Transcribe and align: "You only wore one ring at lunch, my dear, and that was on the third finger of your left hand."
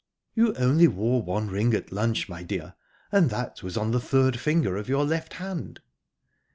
"You 0.33 0.55
only 0.55 0.87
wore 0.87 1.21
one 1.21 1.47
ring 1.51 1.75
at 1.75 1.91
lunch, 1.91 2.27
my 2.27 2.41
dear, 2.41 2.73
and 3.11 3.29
that 3.29 3.61
was 3.61 3.77
on 3.77 3.91
the 3.91 3.99
third 3.99 4.39
finger 4.39 4.75
of 4.75 4.89
your 4.89 5.05
left 5.05 5.33
hand." 5.33 5.79